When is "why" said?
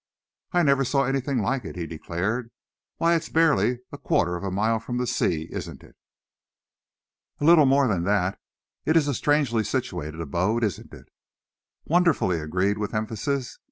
2.97-3.13